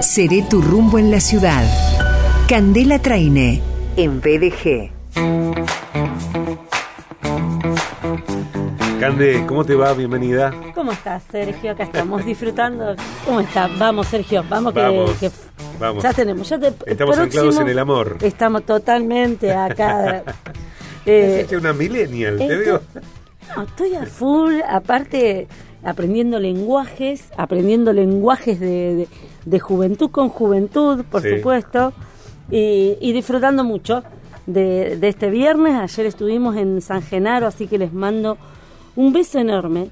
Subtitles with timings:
[0.00, 1.64] Seré tu rumbo en la ciudad.
[2.48, 3.60] Candela Traine,
[3.96, 4.90] en BDG.
[9.00, 9.92] Cande, ¿cómo te va?
[9.94, 10.52] Bienvenida.
[10.74, 11.72] ¿Cómo estás, Sergio?
[11.72, 12.96] Acá estamos disfrutando.
[13.24, 13.76] ¿Cómo estás?
[13.78, 15.30] Vamos, Sergio, vamos, Vamos, que,
[15.78, 16.02] vamos.
[16.02, 16.48] ya tenemos.
[16.48, 18.16] Ya te- Estamos próximo- anclados en el amor.
[18.20, 20.22] Estamos totalmente acá.
[21.10, 23.02] Eh, una millennial, te esto- veo.
[23.56, 25.48] no, estoy a full, aparte
[25.84, 29.08] aprendiendo lenguajes, aprendiendo lenguajes de, de-
[29.44, 31.36] de juventud con juventud, por Sí.
[31.36, 31.92] supuesto,
[32.50, 34.02] y, y disfrutando mucho
[34.46, 35.74] de, de este viernes.
[35.74, 38.36] Ayer estuvimos en San Genaro, así que les mando
[38.96, 39.90] un beso enorme,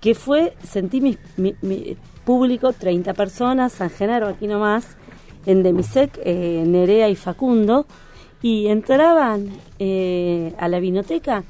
[0.00, 4.96] que fue, sentí mi, mi- mi público, 30 personas, San Genaro aquí nomás,
[5.46, 7.86] en Demisec, eh, Nerea y Facundo,
[8.42, 9.48] y entraban
[9.78, 11.44] eh, a la vinoteca.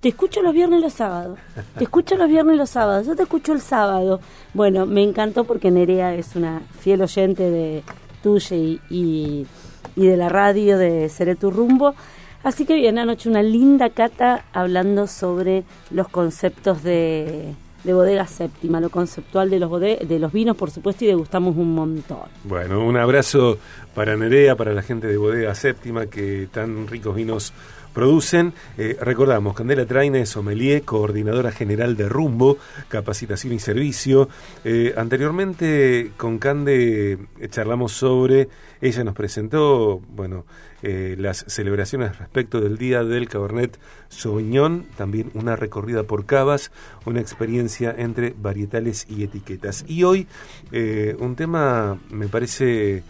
[0.00, 1.38] Te escucho los viernes y los sábados.
[1.76, 3.06] Te escucho los viernes y los sábados.
[3.06, 4.20] Yo te escucho el sábado.
[4.54, 7.82] Bueno, me encantó porque Nerea es una fiel oyente de
[8.22, 9.46] tuya y, y,
[9.94, 11.94] de la radio de Seré tu rumbo.
[12.42, 18.80] Así que bien, anoche una linda cata hablando sobre los conceptos de, de bodega séptima,
[18.80, 22.28] lo conceptual de los, de los vinos, por supuesto, y degustamos un montón.
[22.44, 23.58] Bueno, un abrazo
[23.94, 27.52] para Nerea, para la gente de Bodega Séptima que tan ricos vinos
[27.92, 28.52] producen.
[28.78, 34.28] Eh, recordamos, Candela Traina es sommelier, coordinadora general de Rumbo, capacitación y servicio.
[34.64, 38.48] Eh, anteriormente con Cande eh, charlamos sobre,
[38.80, 40.44] ella nos presentó, bueno,
[40.82, 46.72] las celebraciones respecto del Día del Cabernet Sauvignon, también una recorrida por cavas,
[47.04, 49.84] una experiencia entre varietales y etiquetas.
[49.86, 50.26] Y hoy
[50.72, 53.02] un tema me parece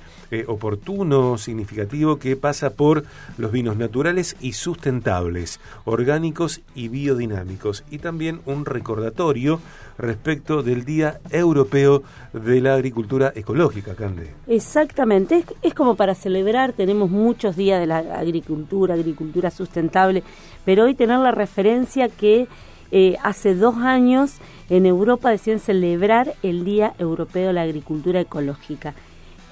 [0.47, 3.05] oportuno, significativo, que pasa por
[3.39, 9.61] los vinos naturales y sustentables, orgánicos y biodinámicos, y también un recordatorio
[9.99, 14.31] respecto del Día Europeo de la Agricultura Ecológica, Cande.
[14.47, 20.23] Exactamente, es, es como para celebrar, tenemos muchos días de la agricultura, agricultura sustentable,
[20.65, 22.49] pero hoy tener la referencia que
[22.93, 28.95] eh, hace dos años en Europa decían celebrar el Día Europeo de la Agricultura Ecológica.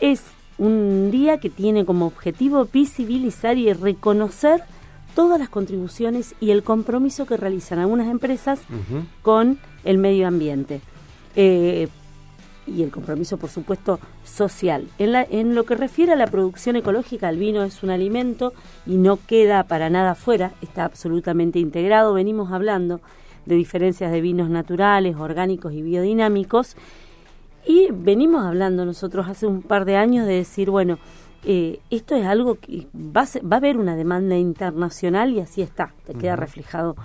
[0.00, 0.22] Es
[0.59, 4.63] un día que tiene como objetivo visibilizar y reconocer
[5.15, 8.61] todas las contribuciones y el compromiso que realizan algunas empresas
[9.23, 10.81] con el medio ambiente.
[11.37, 11.89] Eh,
[12.67, 14.87] y el compromiso, por supuesto, social.
[14.99, 18.53] En, la- en lo que refiere a la producción ecológica, el vino es un alimento
[18.87, 22.13] y no queda para nada fuera, está absolutamente integrado.
[22.13, 23.01] Venimos hablando
[23.47, 26.77] de diferencias de vinos naturales, orgánicos y biodinámicos.
[27.69, 30.99] Y venimos hablando nosotros hace un par de años de decir, bueno,
[31.45, 35.41] eh, esto es algo que va a, ser- va a haber una demanda internacional y
[35.41, 36.97] así está, te queda reflejado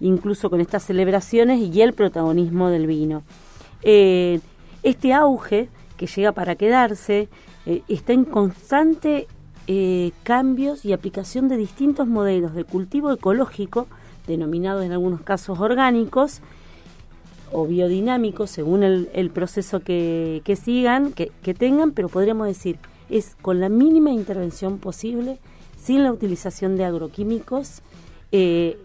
[0.00, 3.24] incluso con estas celebraciones y el protagonismo del vino.
[3.82, 4.40] Eh,
[4.82, 5.68] este auge
[5.98, 7.28] que llega para quedarse
[7.66, 9.26] eh, está en constante
[9.66, 13.86] eh, cambios y aplicación de distintos modelos de cultivo ecológico,
[14.26, 16.40] denominados en algunos casos orgánicos,
[17.52, 23.60] o biodinámicos según el, el proceso que, sigan, que, tengan, pero podríamos decir, es con
[23.60, 25.38] la mínima intervención posible,
[25.78, 27.82] sin la utilización de agroquímicos,
[28.32, 28.78] eh,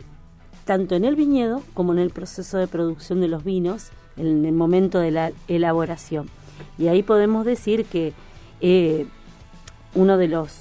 [0.66, 4.53] tanto en el viñedo como en el proceso de producción de los vinos, en el
[4.53, 6.29] momento de la elaboración.
[6.78, 8.13] Y ahí podemos decir que
[8.59, 9.07] eh,
[9.95, 10.51] uno de los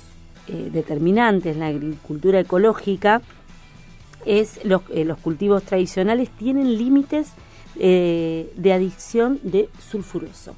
[0.46, 3.20] eh, determinantes en la agricultura ecológica
[4.24, 7.34] es los, los cultivos tradicionales tienen límites
[7.76, 10.54] eh, de adicción de sulfuroso.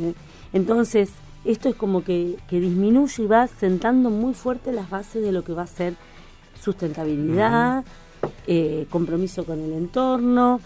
[0.00, 0.14] ¿eh?
[0.52, 1.10] Entonces,
[1.44, 5.42] esto es como que, que disminuye y va sentando muy fuerte las bases de lo
[5.44, 5.94] que va a ser
[6.60, 7.84] sustentabilidad,
[8.46, 10.60] eh, compromiso con el entorno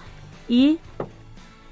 [0.48, 0.78] y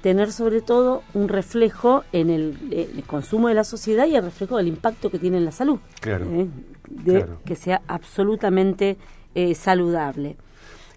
[0.01, 4.57] tener sobre todo un reflejo en el, el consumo de la sociedad y el reflejo
[4.57, 5.79] del impacto que tiene en la salud.
[5.99, 6.47] Claro, ¿eh?
[6.89, 7.39] De claro.
[7.43, 8.97] que sea absolutamente
[9.33, 10.37] eh, saludable.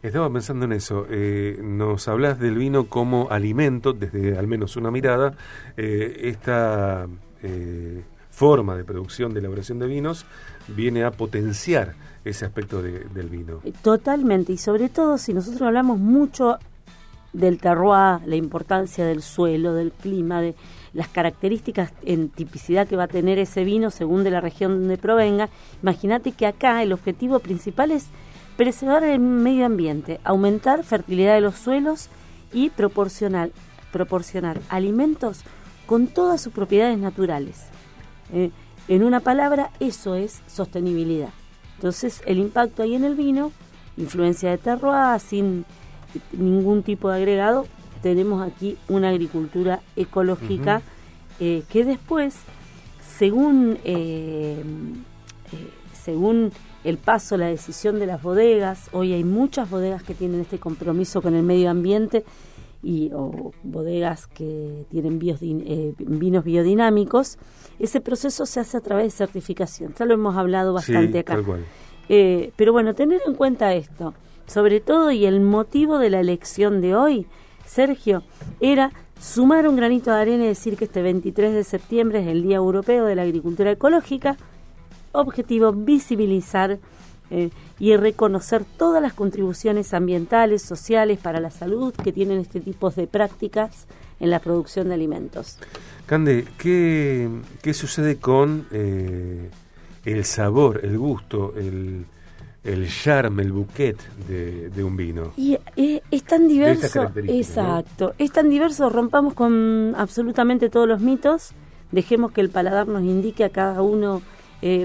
[0.03, 1.07] Estaba pensando en eso.
[1.11, 5.35] eh, nos hablas del vino como alimento, desde al menos una mirada.
[5.77, 7.07] eh, esta
[7.43, 10.25] eh, forma de producción, de elaboración de vinos,
[10.69, 13.61] viene a potenciar ese aspecto de- del vino.
[13.65, 16.59] Eh, Totalmente, y sobre todo si nosotros hablamos mucho
[17.33, 20.55] del terroir, la importancia del suelo, del clima, de
[20.95, 24.97] las características en tipicidad que va a tener ese vino según de la región donde
[24.99, 25.49] provenga,
[25.83, 28.07] imagínate que acá el objetivo principal es
[28.59, 32.11] preservar el medio ambiente, aumentar fertilidad de los suelos
[32.53, 33.51] y proporcionar,
[33.93, 35.41] proporcionar alimentos
[35.87, 37.69] con todas sus propiedades naturales.
[38.35, 38.51] Eh,
[38.89, 41.31] en una palabra, eso es sostenibilidad.
[41.77, 43.53] Entonces, el impacto ahí en el vino,
[43.97, 45.65] influencia de terroir, sin
[46.33, 47.67] ningún tipo de agregado,
[48.03, 50.83] tenemos aquí una agricultura ecológica
[51.41, 52.37] eh, que después
[53.19, 54.63] según, eh,
[55.53, 56.53] eh, según
[56.89, 61.21] el paso, la decisión de las bodegas, hoy hay muchas bodegas que tienen este compromiso
[61.21, 62.25] con el medio ambiente
[62.83, 67.39] y, o bodegas que tienen eh, vinos biodinámicos,
[67.79, 69.95] ese proceso se hace a través de certificación.
[69.99, 71.39] Ya lo hemos hablado bastante acá.
[72.09, 74.15] Eh, pero bueno, tener en cuenta esto,
[74.47, 77.27] sobre todo y el motivo de la elección de hoy,
[77.67, 78.23] Sergio,
[78.61, 82.45] era sumar un granito de arena y decir que este 23 de septiembre es el
[82.45, 84.39] Día Europeo de la Agricultura Ecológica,
[85.13, 86.79] objetivo visibilizar
[87.31, 92.91] eh, y reconocer todas las contribuciones ambientales, sociales, para la salud que tienen este tipo
[92.91, 93.87] de prácticas
[94.19, 95.59] en la producción de alimentos.
[96.07, 97.29] Cande, ¿qué,
[97.61, 99.51] qué sucede con eh,
[100.07, 102.07] el sabor, el gusto, el,
[102.65, 105.33] el charme, el bouquet de, un vino?
[105.37, 111.53] Y eh, es tan diverso, exacto, es tan diverso, rompamos con absolutamente todos los mitos,
[111.93, 114.23] dejemos que el paladar nos indique a cada uno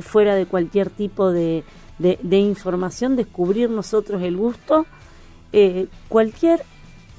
[0.02, 1.64] fuera de cualquier tipo de,
[2.00, 4.86] de, información, descubrir nosotros el gusto.
[5.52, 6.64] Eh, cualquier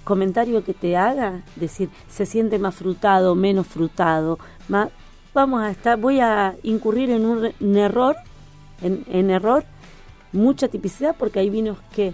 [0.03, 4.91] comentario que te haga, decir, se siente más frutado, menos frutado, más,
[5.33, 8.17] vamos a estar, voy a incurrir en un, error,
[8.83, 9.65] en, error,
[10.33, 12.13] mucha tipicidad, porque hay vinos que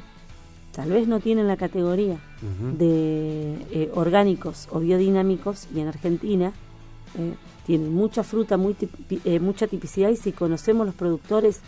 [0.72, 2.18] tal vez no tienen la categoría
[2.78, 6.52] de eh, orgánicos o biodinámicos, y en Argentina
[7.18, 7.34] eh,
[7.70, 8.74] tienen mucha fruta, muy
[9.40, 11.60] mucha tipicidad, y si conocemos los productores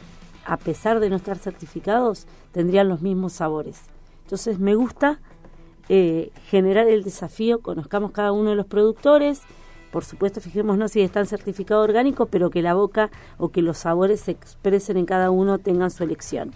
[0.44, 3.82] a pesar de no estar certificados, tendrían los mismos sabores.
[4.24, 5.20] Entonces me gusta
[5.88, 9.42] eh, generar el desafío, conozcamos cada uno de los productores,
[9.92, 14.22] por supuesto fijémonos si están certificados orgánicos, pero que la boca o que los sabores
[14.22, 16.50] se expresen en cada uno tengan su elección.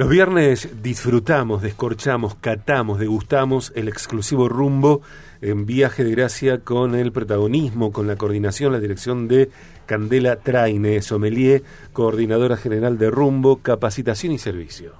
[0.00, 5.02] Los viernes disfrutamos, descorchamos, catamos, degustamos el exclusivo rumbo
[5.42, 9.50] en viaje de gracia con el protagonismo, con la coordinación, la dirección de
[9.84, 14.94] Candela Traine, sommelier, coordinadora general de rumbo, capacitación y servicio.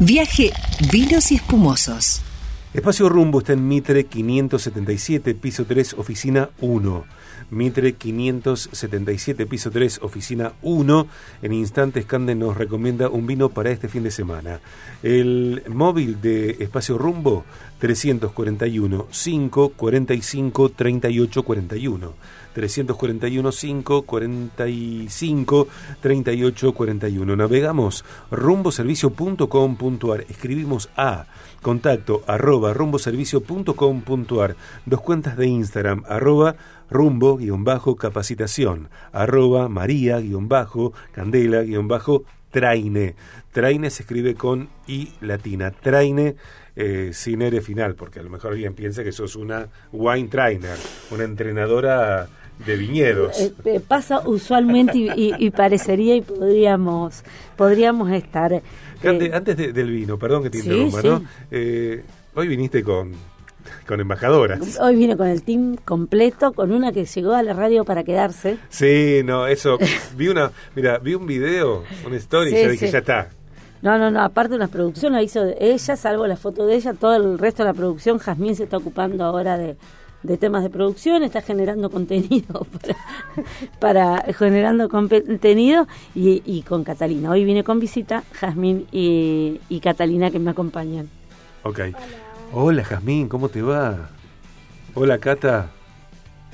[0.00, 0.52] Viaje,
[0.92, 2.23] vinos y espumosos.
[2.74, 7.04] Espacio Rumbo está en Mitre 577, piso 3, oficina 1.
[7.50, 11.06] Mitre 577, piso 3, oficina 1.
[11.42, 14.58] En instantes, Cande nos recomienda un vino para este fin de semana.
[15.04, 17.44] El móvil de Espacio Rumbo,
[17.78, 22.12] 341 5 45 38 41.
[22.54, 25.68] 341 5 45
[26.00, 27.36] 38 41.
[27.36, 30.24] Navegamos rumboservicio.com.ar.
[30.28, 31.26] Escribimos a
[31.62, 34.56] contacto arroba rumboservicio.com.ar.
[34.86, 36.54] Dos cuentas de Instagram arroba
[36.90, 42.24] rumbo-capacitación arroba maría-candela-traine.
[42.54, 45.70] Traine se escribe con I latina.
[45.70, 46.36] Traine
[46.76, 50.76] eh, sin R final, porque a lo mejor alguien piensa que sos una wine trainer,
[51.10, 52.28] una entrenadora
[52.64, 53.40] de viñedos.
[53.40, 57.22] Eh, eh, pasa usualmente y, parecería y podríamos
[57.56, 58.52] podríamos estar.
[58.52, 61.22] Eh, antes, del vino, perdón que te interrumpa, ¿no?
[62.36, 63.12] hoy viniste con,
[63.86, 64.78] con embajadoras.
[64.80, 68.58] Hoy vine con el team completo, con una que llegó a la radio para quedarse.
[68.68, 69.78] Sí, no, eso.
[70.16, 73.28] vi una, mira, vi un video, una story y ya dije, ya está.
[73.82, 77.14] No, no, no, aparte una producción la hizo ella, salvo la foto de ella, todo
[77.16, 79.76] el resto de la producción, Jazmín se está ocupando ahora de,
[80.24, 82.66] de temas de producción, está generando contenido
[83.78, 87.30] para, generando contenido y, con Catalina.
[87.30, 91.10] Hoy vine con visita Jazmín y, Catalina que me acompañan.
[91.62, 91.78] Ok.
[91.78, 91.92] Hola,
[92.84, 94.10] Jazmín, ¿cómo te va?
[94.94, 95.70] Hola Cata.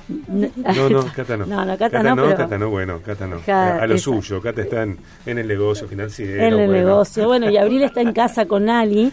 [0.09, 1.47] No, no, Cata no.
[1.47, 3.41] No, no, Cata, no, Cata no, bueno, Cata no.
[3.47, 6.43] a lo suyo, Cata está en, el negocio financiero.
[6.43, 9.13] En el negocio, bueno, y Abril está en casa con Ali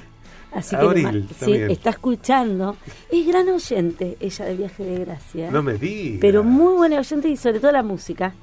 [0.53, 2.77] Así que sí, está escuchando.
[3.11, 5.51] Es gran oyente ella de Viaje de Gracia.
[5.51, 6.19] No me digas.
[6.21, 8.33] Pero muy buena oyente y sobre todo la música.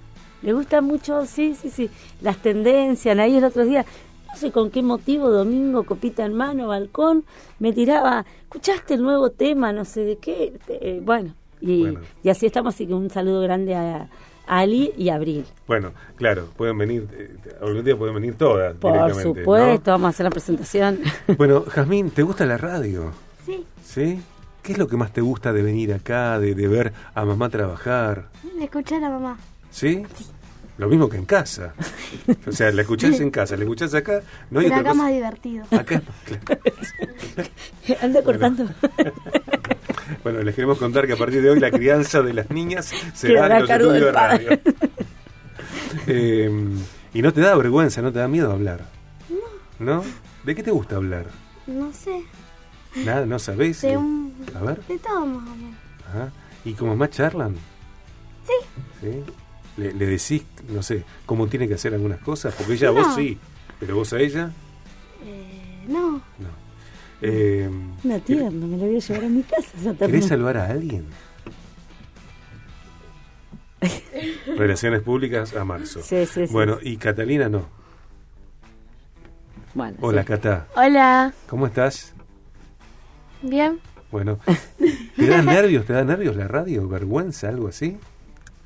[0.42, 1.88] Le gusta mucho, sí, sí, sí,
[2.20, 3.18] las tendencias.
[3.18, 3.86] Ahí el otro día,
[4.34, 7.24] no sé con qué motivo, domingo, copita en mano, balcón,
[7.60, 9.72] me tiraba, ¿escuchaste el nuevo tema?
[9.72, 10.58] No sé de qué.
[10.68, 11.86] Eh, bueno, y,
[12.20, 12.74] y así estamos.
[12.74, 14.08] Así que un saludo grande a,
[14.48, 15.44] Ali y Abril.
[15.68, 18.76] Bueno, claro, pueden venir, eh, algún día pueden venir todas.
[18.76, 20.98] Por supuesto, vamos a hacer la presentación.
[21.38, 23.12] Bueno, Jazmín, ¿te gusta la radio?
[23.46, 23.64] Sí.
[23.84, 24.20] ¿Sí?
[24.62, 28.30] ¿Qué es lo que más te gusta de venir acá, de, ver a mamá trabajar?
[28.60, 29.38] Escuchar a mamá.
[29.70, 30.02] ¿Sí?
[30.76, 31.74] Lo mismo que en casa.
[32.46, 34.22] O sea, la escuchás en casa, la escuchás acá.
[34.50, 35.64] No hay Pero acá más divertido.
[35.70, 36.62] Acá, claro.
[38.02, 38.68] Anda cortando.
[40.22, 43.34] Bueno, les queremos contar que a partir de hoy la crianza de las niñas se
[43.34, 44.50] va en los estudios de radio.
[46.06, 46.50] Eh,
[47.14, 48.84] y no te da vergüenza, no te da miedo hablar.
[49.78, 49.96] No.
[49.96, 50.04] ¿No?
[50.44, 51.26] ¿De qué te gusta hablar?
[51.66, 52.22] No sé.
[52.96, 53.80] Nada, no sabés.
[53.80, 54.82] De A ver.
[54.86, 55.78] De todo más o menos.
[56.64, 57.54] ¿Y como más charlan?
[58.46, 59.22] ¿Sí?
[59.76, 62.54] ¿Le, le decís, no sé, cómo tiene que hacer algunas cosas?
[62.54, 63.02] Porque ella a No.
[63.02, 63.38] vos sí,
[63.80, 64.50] pero vos a ella
[65.24, 66.12] Eh, no.
[66.38, 66.64] no.
[67.22, 67.70] Eh,
[68.26, 69.68] tierna, me la voy a llevar a mi casa.
[69.80, 71.06] esa ¿Querés salvar a alguien?
[74.56, 76.00] Relaciones públicas a marzo.
[76.02, 76.52] Sí, sí, sí.
[76.52, 77.66] Bueno, y Catalina no.
[79.74, 80.28] Bueno, Hola, sí.
[80.28, 80.68] Cata.
[80.76, 81.32] Hola.
[81.48, 82.14] ¿Cómo estás?
[83.42, 83.80] Bien.
[84.10, 84.38] Bueno,
[85.16, 85.84] ¿te da nervios?
[85.84, 86.86] ¿Te da nervios la radio?
[86.88, 87.48] ¿Vergüenza?
[87.48, 87.98] ¿Algo así?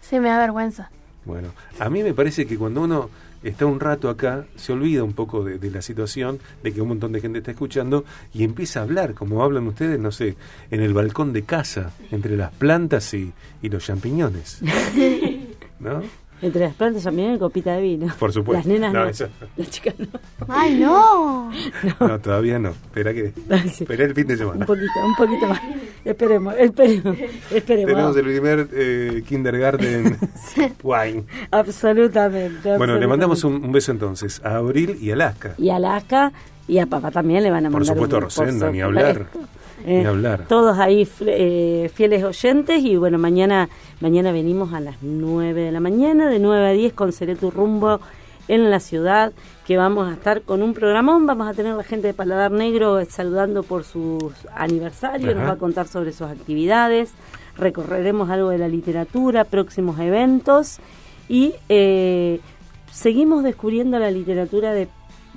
[0.01, 0.91] Sí, me da vergüenza.
[1.29, 3.09] Bueno, a mí me parece que cuando uno
[3.45, 6.89] está un rato acá, se olvida un poco de, de la situación, de que un
[6.89, 8.05] montón de gente está escuchando
[8.35, 10.35] y empieza a hablar, como hablan ustedes, no sé,
[10.73, 13.33] en el balcón de casa, entre las plantas y,
[13.63, 14.61] y los champiñones.
[15.81, 16.03] ¿No?
[16.41, 18.15] Entre las plantas también y copita de vino.
[18.19, 18.59] Por supuesto.
[18.59, 19.03] Las nenas no.
[19.05, 20.07] No, eso- Las chicas no.
[20.49, 21.51] Ay, no.
[22.01, 22.71] No, todavía no.
[22.71, 23.33] Espera que.
[23.73, 23.83] Sí.
[23.85, 24.67] Espera el fin de Un semana.
[24.67, 25.61] poquito, un poquito más.
[26.05, 27.17] Esperemos, esperemos,
[27.51, 27.93] esperemos.
[27.93, 30.17] Tenemos el primer eh, kindergarten
[30.83, 31.25] wine.
[31.51, 32.77] Absolutamente.
[32.77, 35.55] Bueno, le mandamos un, un beso entonces a Abril y Alaska.
[35.59, 36.33] Y a Alaska
[36.67, 38.81] y a papá también le van a Por mandar supuesto un- a Rosenda, por ni
[38.81, 39.15] hablar.
[39.19, 39.39] supuesto.
[39.87, 40.45] Eh, Ni hablar.
[40.49, 43.69] Todos ahí eh, fieles oyentes y bueno, mañana
[44.01, 47.51] mañana venimos a las 9 de la mañana, de 9 a 10 con Seré tu
[47.53, 48.01] rumbo
[48.49, 49.33] en la ciudad,
[49.67, 53.05] que vamos a estar con un programón, vamos a tener la gente de Paladar Negro
[53.05, 55.41] saludando por sus aniversarios, Ajá.
[55.41, 57.13] nos va a contar sobre sus actividades,
[57.57, 60.79] recorreremos algo de la literatura, próximos eventos
[61.29, 62.41] y eh,
[62.91, 64.89] seguimos descubriendo la literatura de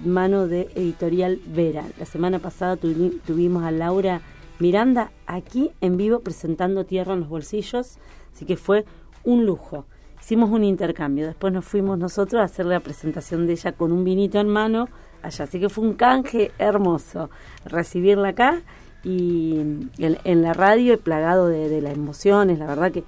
[0.05, 1.83] mano de Editorial Vera.
[1.99, 4.21] La semana pasada tuvi- tuvimos a Laura
[4.59, 7.97] Miranda aquí en vivo presentando Tierra en los Bolsillos,
[8.33, 8.85] así que fue
[9.23, 9.85] un lujo.
[10.21, 14.03] Hicimos un intercambio, después nos fuimos nosotros a hacer la presentación de ella con un
[14.03, 14.87] vinito en mano
[15.23, 17.29] allá, así que fue un canje hermoso
[17.65, 18.61] recibirla acá
[19.03, 19.89] y en,
[20.23, 23.03] en la radio plagado de, de las emociones, la verdad que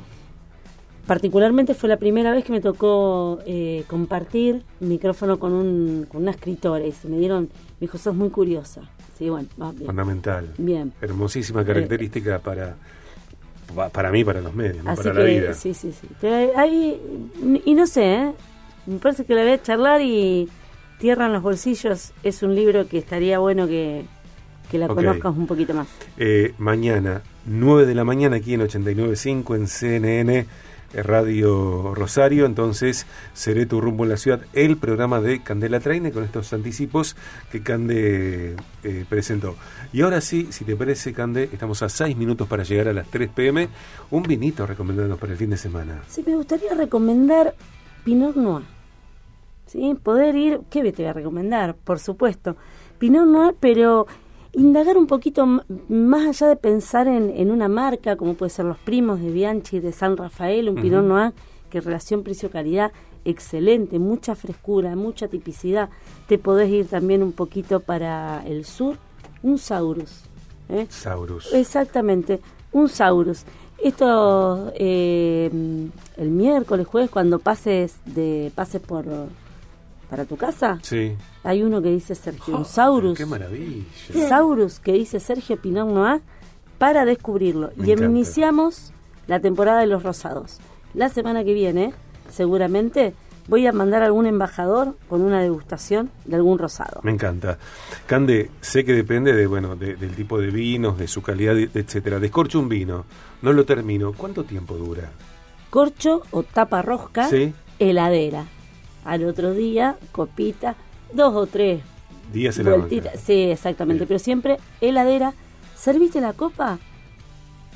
[1.07, 6.31] particularmente fue la primera vez que me tocó eh, compartir micrófono con, un, con una
[6.31, 8.81] escritora y se me dieron, me dijo, sos muy curiosa.
[9.17, 9.85] Sí, bueno, va bien.
[9.85, 10.49] Fundamental.
[10.57, 10.93] Bien.
[11.01, 12.75] Hermosísima característica para, pa-
[13.91, 15.53] para mí, para los medios, no para que, la vida.
[15.53, 16.07] sí, sí, sí.
[16.21, 16.99] Te- hay-
[17.65, 18.31] y no sé, ¿eh?
[18.85, 20.47] me parece que la voy a charlar y
[20.99, 24.05] Tierra en los Bolsillos es un libro que estaría bueno que,
[24.71, 24.95] que la Ok.
[24.95, 25.87] conozcas un poquito más.
[26.17, 30.45] Eh, mañana, 9 de la mañana, aquí en 89.5 en CNN
[30.93, 32.45] Radio Rosario.
[32.45, 37.15] Entonces, seré tu rumbo en la ciudad, el programa de Candela Traine con estos anticipos
[37.51, 39.55] que Cande eh, presentó.
[39.91, 43.07] Y ahora sí, si te parece, Cande, estamos a 6 minutos para llegar a las
[43.07, 43.69] 3 pm.
[44.11, 46.03] Un vinito recomendándonos para el fin de semana.
[46.07, 47.55] Sí, me gustaría recomendar
[48.03, 48.65] Pinot Noir.
[49.65, 49.95] ¿Sí?
[50.01, 51.75] Poder ir, ¿qué te voy a recomendar?
[51.75, 52.55] Por supuesto.
[52.99, 54.07] Pinot Noir, pero
[54.53, 55.45] indagar un poquito
[55.89, 59.79] más allá de pensar en, en una marca, como puede ser los primos de Bianchi
[59.79, 61.33] de San Rafael, un Pinot Noir
[61.69, 62.91] que relación precio-calidad
[63.25, 65.89] excelente, mucha frescura, mucha tipicidad.
[66.27, 68.97] Te podés ir también un poquito para el sur,
[69.41, 70.23] un Saurus.
[70.69, 70.85] ¿eh?
[70.89, 71.51] Saurus.
[71.53, 72.39] Exactamente,
[72.71, 73.43] un Saurus.
[73.81, 75.49] Esto eh,
[76.17, 79.05] el miércoles, jueves, cuando pases de pases por
[80.13, 81.13] para tu casa, Sí.
[81.43, 83.17] hay uno que dice Sergio, un Oh, Saurus.
[83.17, 83.83] Qué maravilla.
[84.29, 86.21] Saurus que dice Sergio Pinot Noir
[86.77, 87.71] para descubrirlo.
[87.77, 88.11] Me y encanta.
[88.11, 88.93] iniciamos
[89.25, 90.59] la temporada de los rosados.
[90.93, 91.93] La semana que viene,
[92.29, 93.15] seguramente,
[93.47, 96.99] voy a mandar a algún embajador con una degustación de algún rosado.
[97.01, 97.57] Me encanta.
[98.05, 102.19] Cande, sé que depende de bueno de- del tipo de vinos, de su calidad, etcétera.
[102.19, 103.05] Descorcho un vino,
[103.41, 104.13] no lo termino.
[104.13, 105.09] ¿Cuánto tiempo dura?
[105.71, 107.51] Corcho o tapa rosca, Sí.
[107.79, 108.45] heladera.
[109.05, 110.75] Al otro día, copita,
[111.13, 111.81] dos o tres
[112.31, 113.13] Días en la vueltitas.
[113.13, 113.19] banca.
[113.25, 113.99] Sí, exactamente.
[114.01, 114.07] Bien.
[114.07, 115.33] Pero siempre heladera.
[115.75, 116.79] ¿Serviste la copa?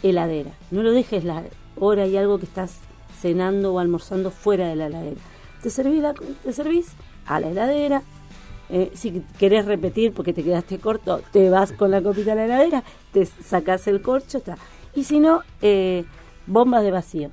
[0.04, 0.52] Heladera.
[0.72, 1.44] No lo dejes la
[1.80, 2.78] hora y algo que estás
[3.20, 5.18] cenando o almorzando fuera de la heladera.
[5.62, 6.88] Te servís, la- te servís
[7.26, 8.04] a la heladera.
[8.70, 12.46] Eh, si querés repetir porque te quedaste corto, te vas con la copita a la
[12.46, 14.58] heladera, te sacás el corcho, está.
[14.94, 16.04] Y si no, eh,
[16.48, 17.32] bombas de vacío.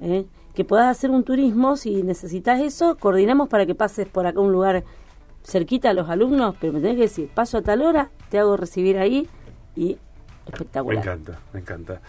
[0.00, 0.24] ¿eh?
[0.54, 4.42] Que puedas hacer un turismo, si necesitas eso, coordinamos para que pases por acá a
[4.42, 4.84] un lugar
[5.44, 8.56] cerquita a los alumnos, pero me tenés que decir, paso a tal hora, te hago
[8.56, 9.28] recibir ahí
[9.74, 9.98] y Me
[10.52, 11.02] espectacular.
[11.02, 12.00] encanta, me encanta.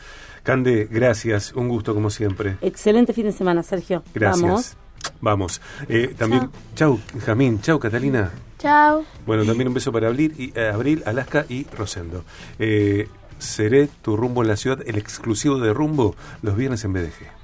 [0.44, 2.58] Cande, gracias, un gusto como siempre.
[2.62, 4.04] Excelente fin de semana, Sergio.
[4.14, 4.42] Gracias.
[4.42, 4.78] Vamos.
[5.22, 5.62] Vamos.
[5.90, 8.32] Eh, también, chau, Jamín, chau, Catalina.
[8.60, 9.04] Chao.
[9.26, 12.24] Bueno, también un beso para Abril, y, eh, Abril Alaska y Rosendo.
[12.60, 13.08] Eh,
[13.40, 17.43] seré tu rumbo en la ciudad, el exclusivo de rumbo, los viernes en BDG.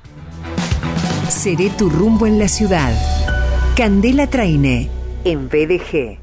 [1.29, 2.91] Seré tu rumbo en la ciudad.
[3.75, 4.89] Candela Traine,
[5.23, 6.19] en BDG.